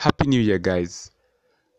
[0.00, 1.10] Happy New Year, guys.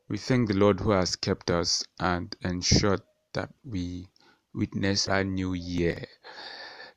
[0.08, 3.02] We thank the Lord who has kept us and ensured
[3.34, 4.10] that we
[4.54, 6.06] witness our new year.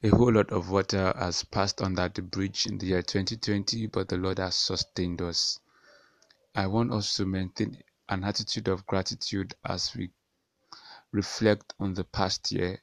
[0.02, 4.10] A whole lot of water has passed under the bridge in the year 2020, but
[4.10, 5.58] the Lord has sustained us.
[6.55, 7.79] I want us to maintain
[8.11, 10.11] an attitude of gratitude as we
[11.11, 12.82] reflect on the past year.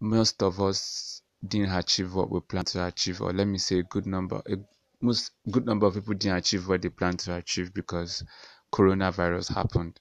[0.00, 3.82] Most of us didn't achieve what we planned to achieve, or let me say, a
[3.82, 4.56] good number, a
[5.02, 8.24] most good number of people didn't achieve what they planned to achieve because
[8.72, 10.00] coronavirus happened.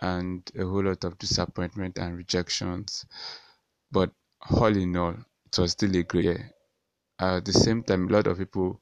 [0.00, 3.06] And a whole lot of disappointment and rejections.
[3.90, 4.10] But
[4.50, 5.14] all in all
[5.46, 6.50] it was still a great year.
[7.18, 8.80] At the same time a lot of people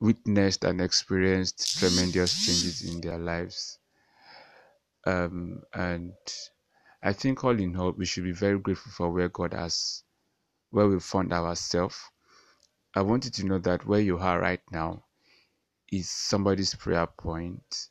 [0.00, 3.78] witnessed and experienced tremendous changes in their lives.
[5.06, 6.12] Um, and
[7.02, 10.04] i think all in all we should be very grateful for where god has
[10.70, 11.98] where we found ourselves
[12.94, 15.04] I want you to know that where you are right now
[15.92, 17.88] is somebody's prayer point.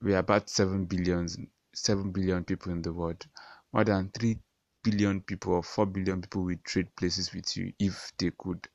[0.00, 1.28] We are about 7 billion,
[1.74, 3.26] 7 billion people in the world.
[3.72, 4.38] More than 3
[4.82, 8.68] billion people or 4 billion people will trade places with you if they could.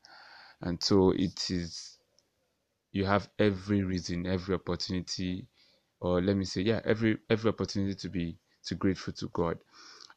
[0.61, 1.97] And so it is,
[2.92, 5.47] you have every reason, every opportunity,
[5.99, 9.58] or let me say, yeah, every every opportunity to be to grateful to God.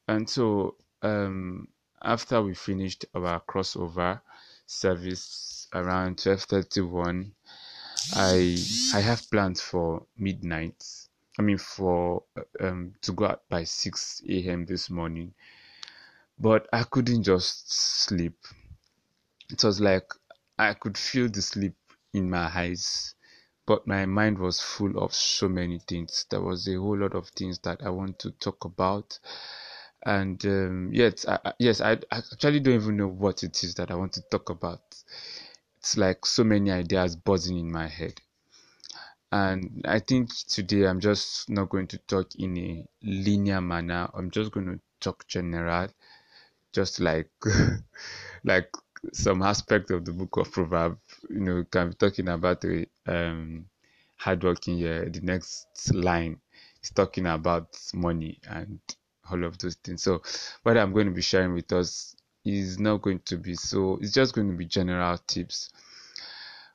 [0.08, 1.68] And so um,
[2.02, 4.20] after we finished our crossover,
[4.70, 7.32] service around 12:31
[8.14, 8.56] i
[8.94, 10.84] i have plans for midnight.
[11.38, 12.24] I mean for
[12.60, 15.34] um to go out by 6 a.m this morning.
[16.38, 18.38] But i couldn't just sleep.
[19.50, 20.12] It was like
[20.58, 21.76] i could feel the sleep
[22.12, 23.14] in my eyes
[23.66, 26.26] but my mind was full of so many things.
[26.30, 29.18] There was a whole lot of things that i want to talk about
[30.04, 33.90] and um, yes, I, yes, I, I actually don't even know what it is that
[33.90, 34.80] I want to talk about.
[35.78, 38.20] It's like so many ideas buzzing in my head,
[39.32, 44.08] and I think today I'm just not going to talk in a linear manner.
[44.14, 45.88] I'm just going to talk general,
[46.72, 47.30] just like
[48.44, 48.70] like
[49.12, 50.98] some aspect of the book of Proverbs.
[51.30, 53.66] You know, can be talking about the um,
[54.16, 55.08] hardworking year.
[55.08, 56.40] The next line
[56.82, 58.80] is talking about money and
[59.30, 60.02] all of those things.
[60.02, 60.22] So
[60.62, 62.14] what I'm going to be sharing with us
[62.44, 65.70] is not going to be so it's just going to be general tips.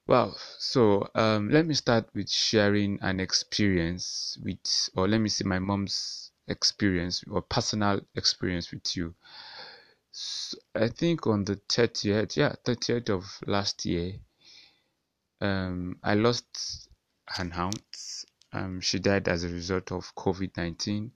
[0.07, 4.59] Well, so um, let me start with sharing an experience with,
[4.95, 9.15] or let me see my mom's experience or personal experience with you.
[10.11, 14.13] So I think on the 30th, yeah, 30th of last year,
[15.41, 16.87] um, I lost
[17.39, 18.25] an aunt.
[18.53, 21.11] Um, she died as a result of COVID 19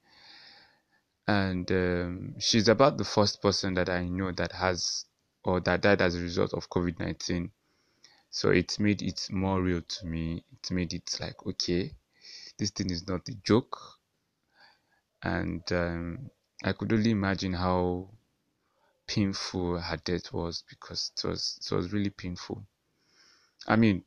[1.30, 5.04] and um, she's about the first person that I know that has
[5.44, 7.52] or that died as a result of COVID 19.
[8.30, 10.44] So it made it more real to me.
[10.52, 11.92] It made it like, okay,
[12.58, 13.78] this thing is not a joke.
[15.22, 16.30] And um,
[16.64, 18.10] I could only imagine how
[19.06, 22.66] painful her death was because it was it was really painful.
[23.68, 24.02] I mean,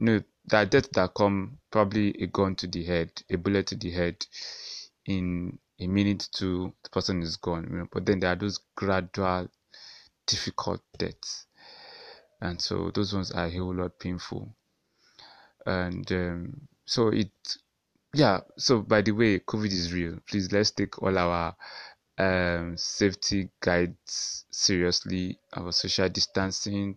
[0.00, 3.76] you know, that death that come probably a gun to the head, a bullet to
[3.76, 4.26] the head
[5.04, 8.60] in a minute to the person is gone you know but then there are those
[8.76, 9.48] gradual
[10.26, 11.46] difficult deaths.
[12.40, 14.54] And so those ones are a whole lot painful.
[15.64, 17.30] And um, so it
[18.14, 20.18] yeah so by the way covid is real.
[20.28, 21.56] Please let's take all our
[22.18, 26.96] um, safety guides seriously our social distancing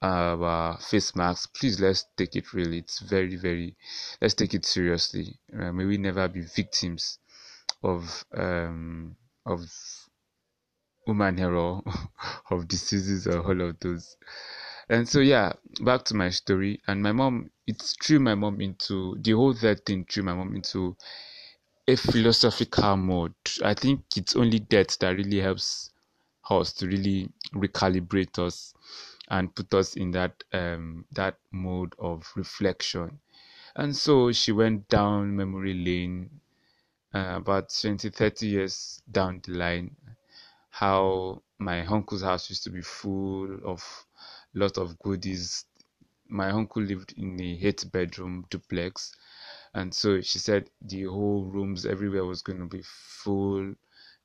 [0.00, 1.46] our face masks.
[1.46, 3.76] Please let's take it really it's very very
[4.20, 5.38] let's take it seriously.
[5.54, 7.18] Uh, may we never be victims
[7.82, 9.16] of um,
[9.46, 9.60] of
[11.06, 11.80] human error,
[12.50, 14.16] of diseases, or all of those.
[14.88, 16.80] And so yeah, back to my story.
[16.86, 20.54] And my mom, it's threw my mom into the whole that thing threw my mom
[20.54, 20.96] into
[21.88, 23.34] a philosophical mode.
[23.64, 25.90] I think it's only death that really helps
[26.50, 28.74] us to really recalibrate us
[29.28, 33.20] and put us in that um that mode of reflection.
[33.74, 36.41] And so she went down memory lane
[37.14, 39.96] uh, about 20, 30 years down the line,
[40.70, 44.06] how my uncle's house used to be full of
[44.54, 45.64] lot of goodies.
[46.28, 49.14] My uncle lived in a eight bedroom duplex,
[49.74, 53.74] and so she said the whole rooms everywhere was going to be full,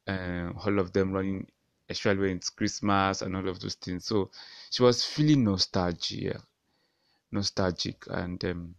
[0.07, 1.47] and uh, all of them running,
[1.89, 4.05] especially when it's Christmas and all of those things.
[4.05, 4.31] So
[4.69, 6.41] she was feeling nostalgia,
[7.31, 8.75] nostalgic, and um,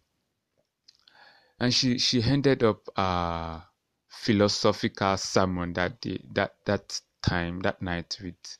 [1.59, 3.61] and she she ended up uh
[4.09, 8.57] philosophical sermon that day, that that time, that night with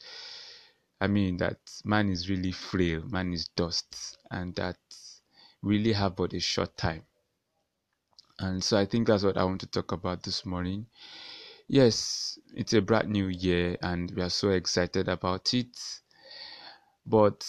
[1.02, 4.78] I mean that man is really frail, man is dust, and that
[5.62, 7.04] really have but a short time.
[8.40, 10.86] And so I think that's what I want to talk about this morning.
[11.68, 15.78] Yes, it's a brand new year and we are so excited about it.
[17.06, 17.46] But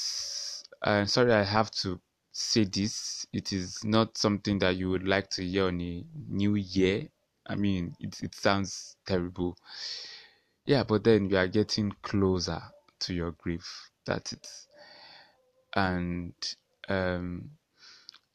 [0.82, 2.00] uh, sorry, I have to
[2.32, 3.26] say this.
[3.32, 7.08] It is not something that you would like to hear on a new year.
[7.50, 9.58] I mean, it, it sounds terrible.
[10.64, 12.62] Yeah, but then we are getting closer
[13.00, 13.90] to your grief.
[14.06, 14.46] That's it.
[15.74, 16.32] And
[16.88, 17.50] um,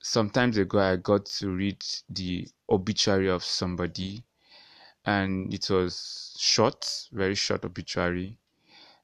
[0.02, 4.26] some sometimes ago, I got to read the obituary of somebody,
[5.06, 8.38] and it was short, very short obituary.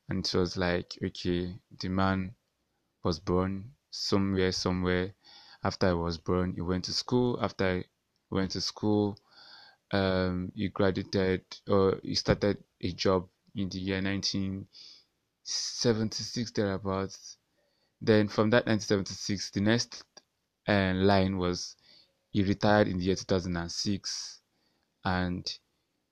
[0.10, 2.36] And it was like, okay, the man
[3.02, 5.14] was born somewhere, somewhere.
[5.64, 7.40] After I was born, he went to school.
[7.42, 7.86] After I
[8.30, 9.18] went to school,
[9.92, 17.38] um, he graduated or he started a job in the year 1976 thereabouts.
[18.02, 20.04] Then from that 1976, the next
[20.68, 21.76] uh, line was
[22.32, 24.42] he retired in the year 2006,
[25.04, 25.60] and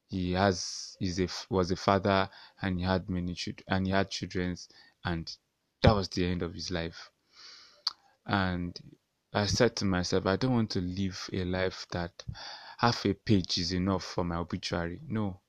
[0.09, 2.29] he has is a was a father
[2.61, 4.55] and he had many children and he had children
[5.05, 5.37] and
[5.83, 7.11] that was the end of his life.
[8.25, 8.77] And
[9.31, 12.23] I said to myself, I don't want to live a life that
[12.79, 15.01] half a page is enough for my obituary.
[15.07, 15.41] No.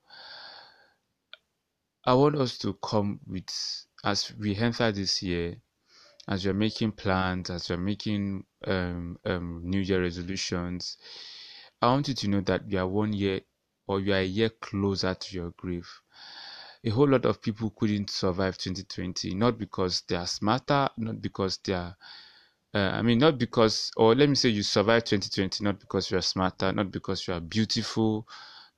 [2.04, 3.48] I want us to come with,
[4.04, 5.56] as we enter this year,
[6.28, 10.98] as you're making plans, as you're making um, um, New Year resolutions,
[11.80, 13.40] I want you to know that you are one year
[13.86, 15.88] or you are a year closer to your grave.
[16.84, 21.58] A whole lot of people couldn't survive 2020, not because they are smarter, not because
[21.58, 21.96] they are
[22.74, 26.18] uh, I mean, not because, or let me say, you survived 2020 not because you
[26.18, 28.28] are smarter, not because you are beautiful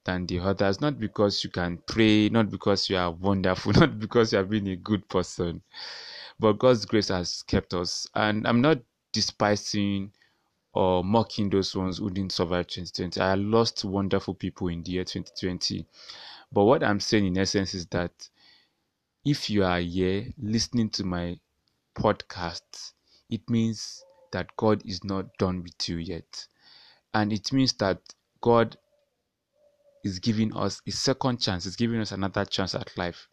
[0.04, 4.32] than the others, not because you can pray, not because you are wonderful, not because
[4.32, 5.62] you have been a good person,
[6.40, 8.06] but God's grace has kept us.
[8.14, 8.78] And I'm not
[9.12, 10.12] despising
[10.72, 13.20] or mocking those ones who didn't survive 2020.
[13.20, 15.84] I lost wonderful people in the year 2020.
[16.50, 18.12] But what I'm saying in essence is that
[19.24, 21.38] if you are here listening to my
[21.94, 22.92] podcast,
[23.32, 26.46] it means that God is not done with you yet.
[27.14, 27.98] And it means that
[28.42, 28.76] God
[30.04, 33.28] is giving us a second chance, is giving us another chance at life.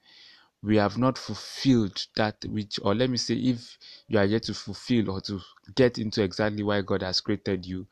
[0.62, 4.54] We have not fulfilled that which, or let me say, if you are yet to
[4.54, 5.40] fulfill or to
[5.75, 7.88] get into exactly why God has created you,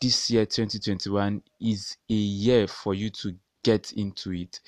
[0.00, 4.60] this year 2021 is a year for you to get into it.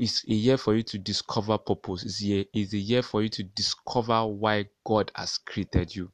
[0.00, 2.04] It's a year for you to discover purpose.
[2.04, 6.10] It's a, it's a year for you to discover why God has created you.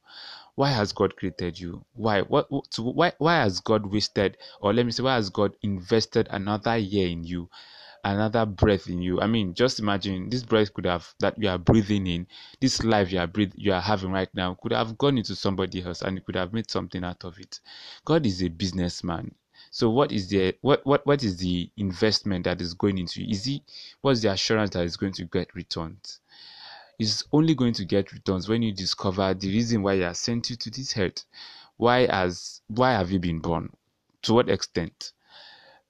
[0.57, 1.85] Why has God created you?
[1.95, 2.23] Why?
[2.23, 2.49] What?
[2.79, 3.13] why?
[3.19, 7.25] Why has God wasted, or let me say, why has God invested another year in
[7.25, 7.49] you?
[8.05, 9.21] another breath in you.
[9.21, 12.27] I mean, just imagine this breath could have that you are breathing in,
[12.61, 15.83] this life you are breathing, you are having right now could have gone into somebody
[15.85, 17.61] else and you could have made something out of it.
[18.05, 19.35] God is a businessman.
[19.71, 23.23] So what is the what what what is the investment that is going into?
[23.23, 23.63] Is he
[24.01, 26.21] what's the assurance that is going to get returns?
[26.99, 30.57] Is only going to get returns when you discover the reason why has sent you
[30.57, 31.25] to this earth.
[31.77, 33.73] Why has why have you been born?
[34.23, 35.13] To what extent?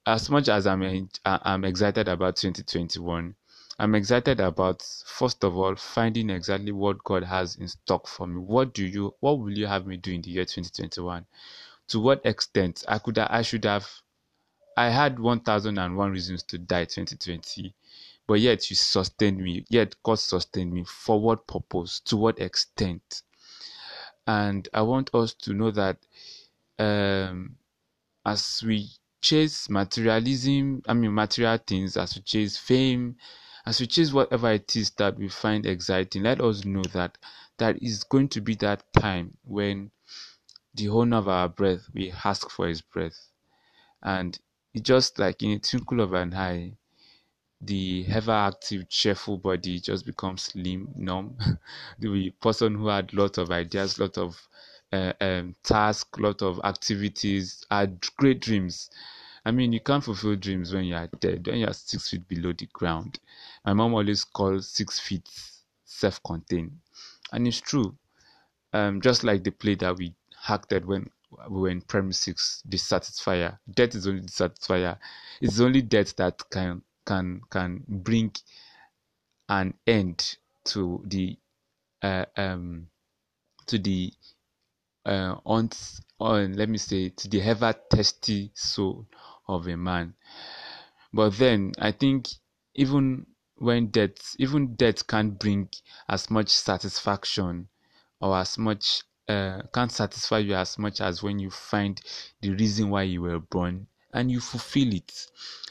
[0.05, 3.35] As much as I'm I'm excited about 2021,
[3.79, 8.39] I'm excited about first of all finding exactly what God has in stock for me.
[8.39, 11.25] What do you what will you have me do in the year 2021?
[11.89, 13.87] To what extent I could I should have
[14.77, 17.73] I had 1001 reasons to die 2020
[18.27, 23.23] but yet you sustained me yet God sustained me for what purpose to what extent?
[24.27, 25.97] And I want us to know that
[26.77, 27.55] um,
[28.25, 28.87] as we
[29.21, 33.17] chase materialism I mean material things as we chase fame
[33.65, 37.17] as we chase whatever it is that we find exciting let us know that
[37.57, 39.91] that is going to be that time when
[40.79, 43.31] the owner of our breath, we ask for his breath.
[44.03, 44.39] And
[44.73, 46.77] it just like in a twinkle of an eye,
[47.61, 51.37] the ever active, cheerful body just becomes slim, numb.
[51.99, 54.47] the person who had lots of ideas, lot of
[54.93, 58.89] uh, um, tasks, lot of activities, had great dreams.
[59.45, 62.27] I mean, you can't fulfill dreams when you are dead, when you are six feet
[62.27, 63.19] below the ground.
[63.65, 65.29] My mom always calls six feet
[65.85, 66.79] self contained.
[67.31, 67.97] And it's true.
[68.73, 70.15] Um, just like the play that we
[70.47, 71.09] acted when
[71.49, 73.57] we were in primary six, the satisfier.
[73.71, 74.97] Death is only the satisfier.
[75.41, 78.31] It's only death that can can can bring
[79.47, 81.37] an end to the
[82.01, 82.87] uh, um
[83.67, 84.11] to the
[85.05, 85.69] uh, on,
[86.19, 89.07] on let me say to the ever thirsty soul
[89.47, 90.13] of a man.
[91.13, 92.27] But then I think
[92.75, 95.69] even when death even death can't bring
[96.07, 97.67] as much satisfaction
[98.21, 102.01] or as much uh, can't satisfy you as much as when you find
[102.41, 105.27] the reason why you were born and you fulfill it.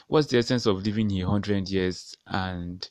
[0.07, 2.15] What's the essence of living here 100 years?
[2.25, 2.89] And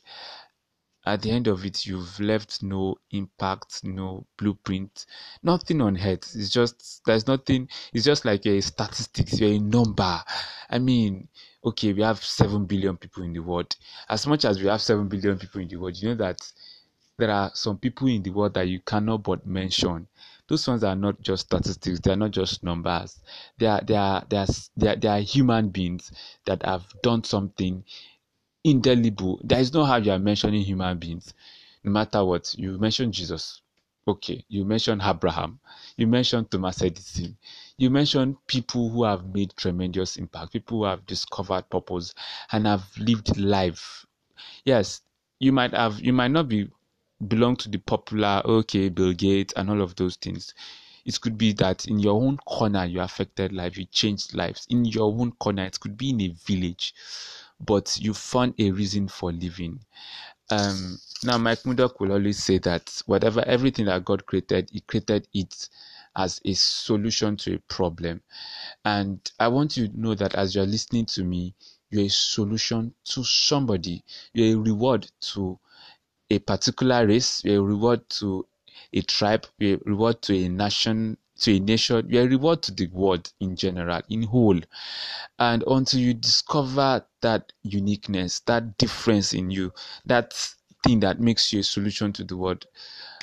[1.05, 5.07] at the end of it you've left no impact no blueprint
[5.41, 6.35] nothing on earth.
[6.35, 10.19] It's just there's nothing it's just like a statistics you're a number.
[10.69, 11.29] I mean
[11.65, 13.75] okay we have 7 billion people in the world.
[14.07, 16.39] As much as we have 7 billion people in the world you know that
[17.17, 20.07] there are some people in the world that you cannot but mention
[20.49, 23.19] those ones are not just statistics they are not just numbers
[23.57, 26.11] they are they are they are they are, they are human beings
[26.45, 27.83] that have done something
[28.63, 29.39] indelible.
[29.43, 31.33] There is no how you are mentioning human beings,
[31.83, 32.53] no matter what.
[32.57, 33.61] You mention Jesus,
[34.07, 34.43] okay.
[34.49, 35.59] You mention Abraham,
[35.97, 37.37] you mention Thomas Edison,
[37.77, 42.13] you mention people who have made tremendous impact, people who have discovered purpose
[42.51, 44.05] and have lived life.
[44.65, 45.01] Yes,
[45.39, 46.69] you might have, you might not be
[47.27, 50.53] belong to the popular, okay, Bill Gates and all of those things.
[51.05, 54.67] It could be that in your own corner you affected life, you changed lives.
[54.69, 56.93] In your own corner, it could be in a village
[57.59, 59.79] but you found a reason for living.
[60.49, 65.27] Um, now, Mike Murdock will always say that whatever, everything that God created, He created
[65.33, 65.69] it
[66.15, 68.21] as a solution to a problem.
[68.85, 71.53] And I want you to know that as you're listening to me,
[71.91, 75.59] you're a solution to somebody, you're a reward to
[76.29, 78.45] a particular race, a reward to
[78.93, 83.31] a tribe, a reward to a nation, to a nation, a reward to the world
[83.39, 84.59] in general, in whole.
[85.37, 89.73] And until you discover that uniqueness, that difference in you,
[90.05, 90.33] that
[90.83, 92.65] thing that makes you a solution to the world,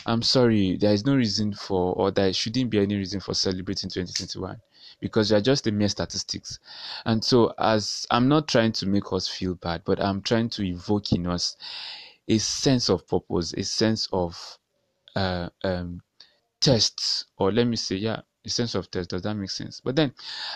[0.06, 3.90] I'm sorry, there is no reason for, or there shouldn't be any reason for celebrating
[3.90, 4.60] 2021
[5.00, 6.58] because you are just a mere statistics.
[7.04, 10.64] And so, as I'm not trying to make us feel bad, but I'm trying to
[10.64, 11.56] evoke in us
[12.28, 14.58] a sense of purpose, a sense of
[15.14, 16.00] uh, um,
[16.60, 19.10] tests, or let me say, yeah, a sense of test.
[19.10, 19.80] Does that make sense?
[19.80, 20.12] But then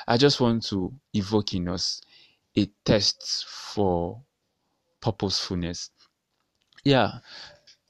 [0.06, 2.00] I just want to evoke in us
[2.56, 4.22] a test for
[5.00, 5.90] purposefulness.
[6.84, 7.18] Yeah,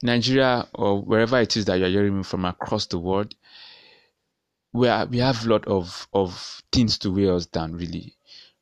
[0.03, 3.35] Nigeria or wherever it is that you're hearing me from across the world,
[4.73, 7.73] we are, we have a lot of of things to weigh us down.
[7.73, 8.15] Really,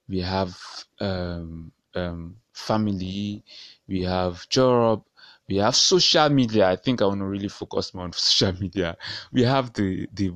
[0.08, 0.58] we have
[1.00, 3.44] um, um, family,
[3.88, 5.04] we have job,
[5.50, 6.70] we have social media.
[6.70, 8.98] I think I want to really focus more on social media.
[9.32, 10.32] We have the the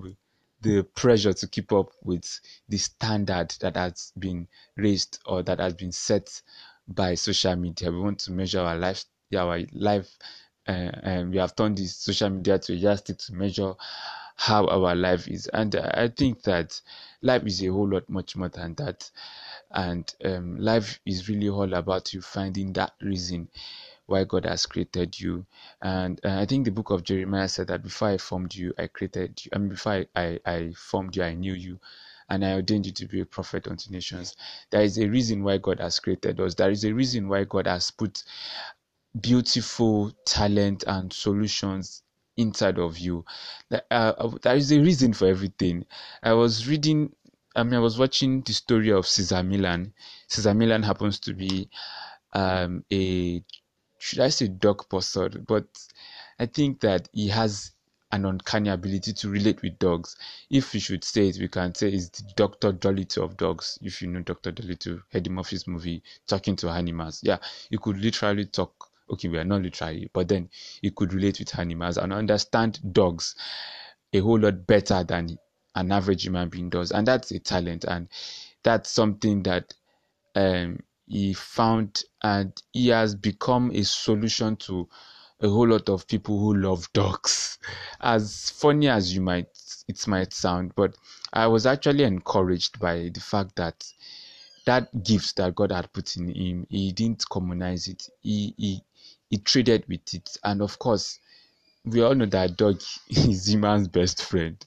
[0.62, 2.40] the pressure to keep up with
[2.70, 6.42] the standard that has been raised or that has been set
[6.88, 7.92] by social media.
[7.92, 9.04] We want to measure our life,
[9.36, 10.18] our life,
[10.68, 10.72] uh,
[11.04, 13.74] and we have turned this social media to a yardstick to measure
[14.36, 15.48] how our life is.
[15.48, 16.80] And I think that
[17.24, 19.10] life is a whole lot much more than that.
[19.72, 23.50] And um, life is really all about you finding that reason
[24.06, 25.46] why God has created you.
[25.82, 28.88] And uh, I think the book of Jeremiah said that before I formed you, I
[28.88, 29.52] created you.
[29.54, 31.80] I mean, before I, I, I formed you, I knew you
[32.30, 34.36] and I ordained you to be a prophet unto nations.
[34.70, 36.56] There is a reason why God has created us.
[36.56, 38.24] There is a reason why God has put
[39.20, 42.03] beautiful talent and solutions
[42.38, 43.26] inside of you.
[43.92, 45.86] Uh, there is a reason for everything.
[46.22, 47.16] I was reading,
[47.56, 49.94] I mean, I was watching the story of Cesar Millan.
[50.28, 51.70] Cesar Millan happens to be
[52.34, 53.44] um, a
[54.00, 55.66] should I say dog person, but
[56.40, 57.72] I think that he has
[58.12, 60.16] an uncanny ability to relate with dogs.
[60.50, 62.72] If we should say it, we can say it's the Dr.
[62.74, 63.80] Dolittle of dogs.
[63.82, 64.52] If you know Dr.
[64.52, 67.22] Dolittle, Eddie Murphy's movie, talking to animals.
[67.24, 67.38] Yeah,
[67.70, 68.90] you could literally talk.
[69.14, 70.50] Okay, we are not literally, but then
[70.82, 73.36] he could relate with animals and understand dogs
[74.14, 75.38] a whole lot better than
[75.76, 76.92] an average human being does.
[76.92, 77.84] And that's a talent.
[77.86, 78.08] And
[78.64, 79.74] that's something that
[80.36, 84.88] um, he found and he has become a solution to
[85.42, 87.60] a whole lot of people who love dogs
[88.02, 89.48] as funny as you might
[89.88, 90.96] it might sound but
[91.34, 93.86] i was actually encouraged by the fact that
[94.66, 98.82] that gift that god had put in him he didn't commonize it he he,
[99.34, 101.20] he traded with it and of course
[101.86, 104.64] we all know that dog is human's best friend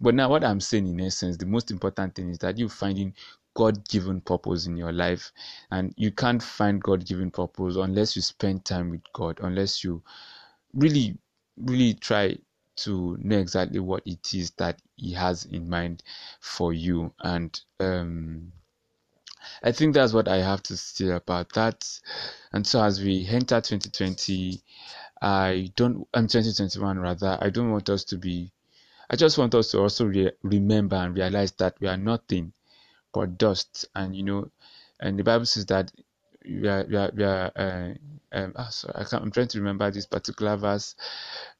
[0.00, 3.12] but now what i'm saying in essence the most important thing is that you finding
[3.56, 5.32] God given purpose in your life.
[5.70, 10.02] And you can't find God given purpose unless you spend time with God, unless you
[10.74, 11.16] really,
[11.56, 12.36] really try
[12.76, 16.02] to know exactly what it is that He has in mind
[16.40, 17.14] for you.
[17.20, 18.52] And um,
[19.62, 21.86] I think that's what I have to say about that.
[22.52, 24.60] And so as we enter 2020,
[25.22, 28.52] I don't, I'm 2021 rather, I don't want us to be,
[29.10, 32.52] I just want us to also re- remember and realize that we are nothing
[33.12, 33.86] but dust.
[33.94, 34.50] And you know,
[35.00, 35.90] and the Bible says that
[36.44, 37.94] we are we are, we are uh,
[38.32, 40.94] um, oh, sorry, I can't, I'm trying to remember this particular verse,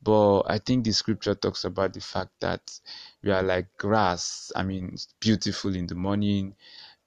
[0.03, 2.79] but I think the scripture talks about the fact that
[3.23, 4.53] we are like grass.
[4.55, 6.55] I mean, beautiful in the morning,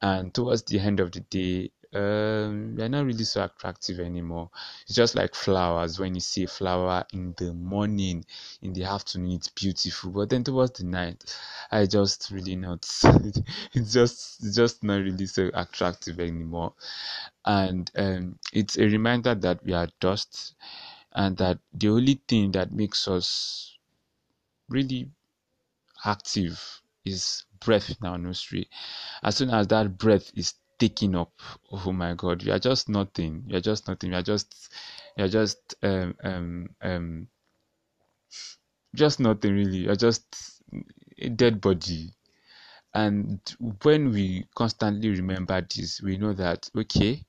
[0.02, 4.50] and towards the end of the day, um, they're not really so attractive anymore.
[4.84, 6.00] It's just like flowers.
[6.00, 8.26] When you see a flower in the morning,
[8.62, 11.24] in the afternoon, it's beautiful, but then towards the night,
[11.72, 12.88] I just really not.
[13.74, 16.74] it's just it's just not really so attractive anymore,
[17.46, 20.54] and um, it's a reminder that we are dust,
[21.14, 23.76] and that the only thing that makes us
[24.70, 25.10] really
[26.06, 28.66] active is breath in our nostril.
[29.24, 31.34] As soon as that breath is taken up,
[31.72, 33.44] oh my God, you are just nothing.
[33.48, 34.12] You are just nothing.
[34.12, 34.74] You are just,
[35.18, 37.28] we are just, um, um, um,
[38.96, 39.84] just nothing really.
[39.84, 40.62] We are just
[41.20, 42.12] a dead body.
[42.94, 43.40] And
[43.84, 47.24] when we constantly remember this, we know that okay,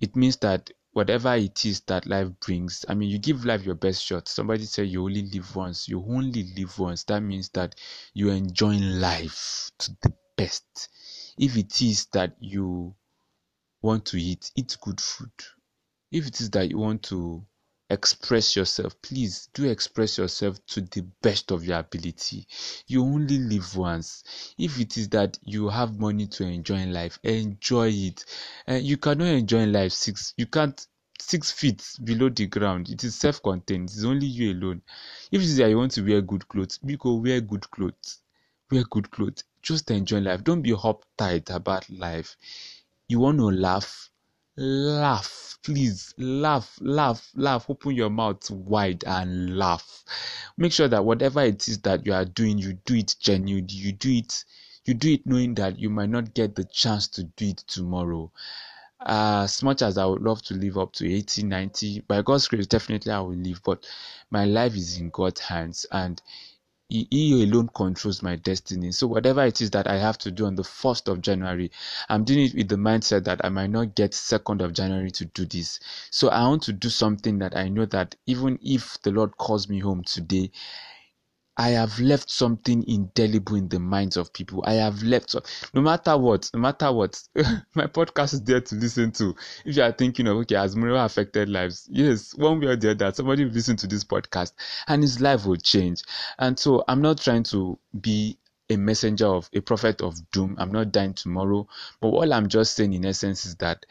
[0.00, 3.74] it means that whatever it is that life brings i mean you give life your
[3.74, 4.28] best shot.
[4.28, 7.04] Somebody said you only live once you only live once.
[7.04, 7.74] That means that
[8.14, 10.88] you enjoy life to the best.
[11.38, 12.94] If it is that you
[13.82, 15.32] want to eat eat good food.
[16.10, 17.46] If it is that you want to
[17.90, 19.00] express yourself.
[19.02, 22.46] Please do express yourself to the best of your ability.
[22.86, 24.54] You only live once.
[24.56, 28.24] If it is that you have money to enjoy life enjoy it.
[28.68, 30.86] Uh, you cannot enjoy life six you can't
[31.18, 32.88] six feet below the ground.
[32.88, 33.90] It is self-contained.
[33.90, 34.82] It's only you alone.
[35.30, 38.20] If it is that you want to wear good clothes go wear good clothes.
[38.70, 39.44] Wear good clothes.
[39.62, 40.44] Just enjoy life.
[40.44, 42.36] Don't be uptight about life.
[43.08, 44.10] You want to laugh
[44.56, 46.14] laugh please.
[46.18, 47.68] Laugh laugh laugh.
[47.68, 50.04] Open your mouth wide and laugh.
[50.56, 53.74] Make sure that whatever it is that you are doing you do it genuinely.
[53.74, 54.44] You do it
[54.86, 58.30] you do it knowing that you might not get the chance to do it tomorrow.
[59.04, 62.66] As much as i would love to live up to 80 90 by god's grace
[62.66, 63.86] definitely i will live but
[64.30, 66.20] my life is in god's hands and
[66.90, 68.92] he, alone controls my destiny.
[68.92, 71.70] So whatever it is that I have to do on the 1st of January,
[72.08, 75.24] I'm doing it with the mindset that I might not get 2nd of January to
[75.26, 75.80] do this.
[76.10, 79.68] So I want to do something that I know that even if the Lord calls
[79.68, 80.50] me home today,
[81.60, 84.64] I have left something indelible in the minds of people.
[84.66, 85.36] I have left,
[85.74, 87.22] no matter what, no matter what,
[87.74, 89.36] my podcast is there to listen to.
[89.66, 91.86] If you are thinking of, okay, has Murewa affected lives?
[91.92, 94.54] Yes, one way or the other, somebody will listen to this podcast
[94.88, 96.02] and his life will change.
[96.38, 98.38] And so I'm not trying to be
[98.70, 100.56] a messenger of a prophet of doom.
[100.58, 101.68] I'm not dying tomorrow.
[102.00, 103.84] But all I'm just saying in essence is that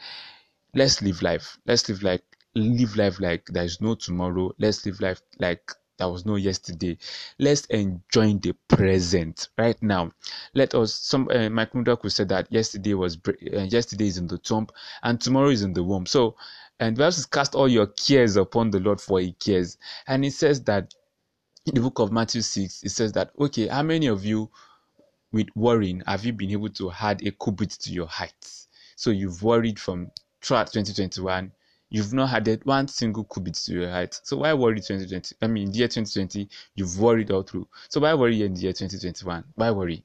[0.74, 1.56] let's live life.
[1.66, 2.24] Let's live like
[2.56, 4.50] live life like there is no tomorrow.
[4.58, 5.70] Let's live life like
[6.00, 6.96] there was no yesterday.
[7.38, 10.10] Let's enjoy the present right now.
[10.54, 10.94] Let us.
[10.94, 14.66] Some uh, Mike Murdock said that yesterday was uh, yesterday is in the tomb
[15.02, 16.06] and tomorrow is in the womb.
[16.06, 16.36] So,
[16.80, 19.76] and the cast all your cares upon the Lord for He cares.
[20.06, 20.94] And it says that
[21.66, 24.50] in the book of Matthew six, it says that okay, how many of you
[25.32, 28.50] with worrying have you been able to add a cubit to your height?
[28.96, 30.10] So you've worried from
[30.40, 31.52] throughout 2021
[31.90, 34.18] you've not added one single cubit to your height.
[34.22, 35.34] So why worry 2020?
[35.42, 37.68] I mean, year 2020, you've worried all through.
[37.88, 39.44] So why worry in the year 2021?
[39.56, 40.04] Why worry?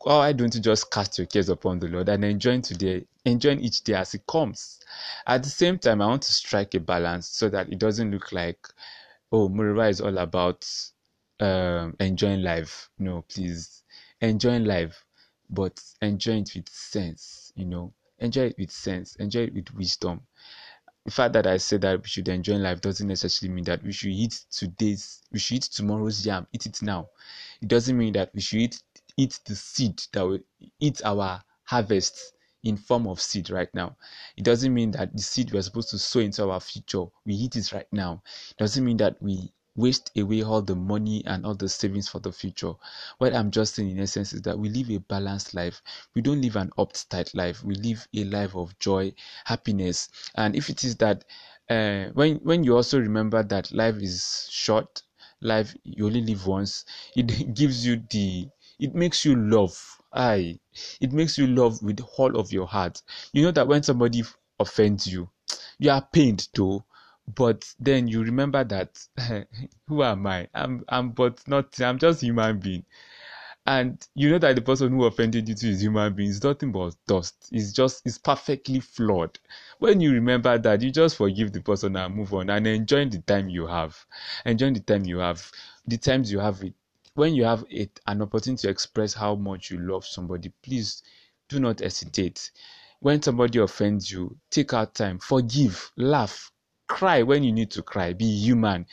[0.00, 3.84] Why don't you just cast your cares upon the Lord and enjoy today, enjoy each
[3.84, 4.80] day as it comes?
[5.24, 8.32] At the same time, I want to strike a balance so that it doesn't look
[8.32, 8.66] like,
[9.30, 10.68] oh, Murewa is all about
[11.38, 12.90] um, enjoying life.
[12.98, 13.84] No, please,
[14.20, 15.04] enjoying life,
[15.48, 17.52] but enjoy it with sense.
[17.54, 20.22] You know, enjoy it with sense, enjoy it with wisdom
[21.04, 23.92] the fact that I said that we should enjoy life doesn't necessarily mean that we
[23.92, 27.08] should eat today's, we should eat tomorrow's yam, eat it now.
[27.60, 28.82] It doesn't mean that we should eat,
[29.16, 30.38] eat the seed that will
[30.78, 33.96] eat our harvest in form of seed right now.
[34.36, 37.56] It doesn't mean that the seed we're supposed to sow into our future, we eat
[37.56, 38.22] it right now.
[38.50, 42.18] It doesn't mean that we waste away all the money and all the savings for
[42.20, 42.72] the future.
[43.18, 45.82] What I'm just saying in essence is that we live a balanced life.
[46.14, 47.64] We don't live an uptight life.
[47.64, 50.08] We live a life of joy, happiness.
[50.34, 51.24] And if it is that
[51.70, 55.02] uh, when when you also remember that life is short,
[55.40, 56.84] life you only live once,
[57.16, 59.98] it gives you the it makes you love.
[60.12, 60.58] I
[61.00, 63.00] it makes you love with all of your heart.
[63.32, 64.22] You know that when somebody
[64.58, 65.30] offends you,
[65.78, 66.84] you are pained though
[67.28, 68.98] but then you remember that
[69.88, 70.48] who am I?
[70.54, 72.84] I'm I'm but not I'm just human being.
[73.64, 76.72] And you know that the person who offended you to is human being is nothing
[76.72, 77.48] but dust.
[77.52, 79.38] It's just it's perfectly flawed.
[79.78, 83.20] When you remember that, you just forgive the person and move on and enjoy the
[83.20, 83.96] time you have.
[84.44, 85.48] Enjoy the time you have.
[85.86, 86.74] The times you have it.
[87.14, 91.02] When you have it an opportunity to express how much you love somebody, please
[91.48, 92.50] do not hesitate
[93.02, 96.51] when somebody offends you, take out time, forgive, laugh,
[96.92, 98.86] cry when you need to cry, be human.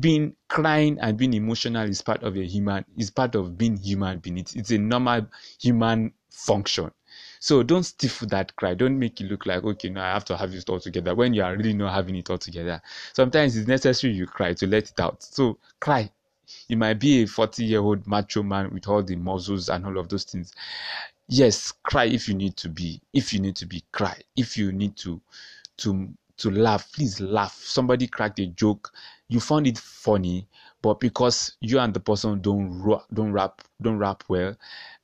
[0.00, 4.20] Being crying and being emotional is part of a human is part of being human
[4.20, 4.38] being.
[4.38, 5.26] It's, it's a normal
[5.60, 6.90] human function.
[7.40, 8.72] So don't stifle that cry.
[8.72, 11.34] Don't make it look like okay, now I have to have it all together when
[11.34, 12.80] you are really not having it all together.
[13.12, 15.22] Sometimes it's necessary you cry to let it out.
[15.22, 16.10] So cry.
[16.68, 19.98] You might be a 40 year old macho man with all the muscles and all
[19.98, 20.54] of those things.
[21.28, 23.02] Yes, cry if you need to be.
[23.12, 24.18] If you need to be, cry.
[24.36, 25.20] If you need to
[25.78, 27.54] to to laugh, please laugh.
[27.54, 28.92] Somebody cracked a joke,
[29.28, 30.46] you found it funny,
[30.82, 34.54] but because you and the person don't don't rap don't rap well,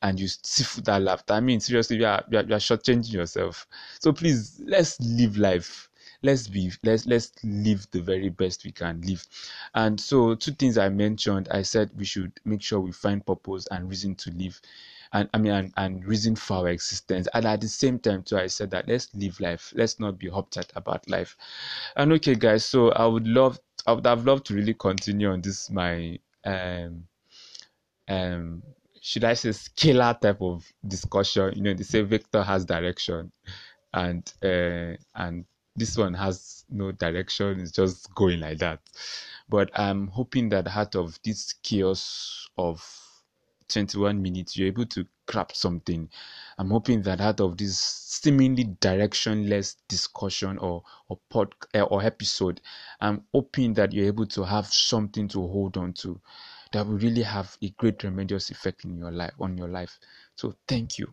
[0.02, 1.34] and you stifle that laughter.
[1.34, 3.66] I mean, seriously, you are, you are you are shortchanging yourself.
[4.00, 5.88] So please, let's live life.
[6.22, 9.26] Let's be let's let's live the very best we can live.
[9.74, 11.48] And so, two things I mentioned.
[11.50, 14.60] I said we should make sure we find purpose and reason to live
[15.12, 17.28] and I mean and, and reason for our existence.
[17.34, 19.72] And at the same time too, I said that let's live life.
[19.76, 21.36] Let's not be uptight about life.
[21.96, 25.42] And okay, guys, so I would love I would have loved to really continue on
[25.42, 27.06] this my um
[28.08, 28.62] um
[29.00, 31.52] should I say scalar type of discussion.
[31.56, 33.32] You know, they say Vector has direction
[33.92, 35.44] and uh and
[35.76, 38.80] this one has no direction, it's just going like that.
[39.48, 43.01] But I'm hoping that out of this chaos of
[43.72, 46.08] 21 minutes, you're able to grab something.
[46.58, 52.60] I'm hoping that out of this seemingly directionless discussion or or pod eh, or episode,
[53.00, 56.20] I'm hoping that you're able to have something to hold on to
[56.72, 59.98] that will really have a great tremendous effect in your life on your life.
[60.36, 61.12] So thank you.